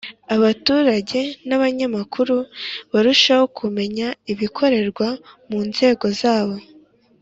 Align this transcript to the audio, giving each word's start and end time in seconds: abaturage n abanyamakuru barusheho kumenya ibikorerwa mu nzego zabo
abaturage 0.35 1.19
n 1.47 1.49
abanyamakuru 1.57 2.35
barusheho 2.91 3.45
kumenya 3.57 4.07
ibikorerwa 4.31 5.07
mu 5.49 5.59
nzego 5.69 6.07
zabo 6.21 6.55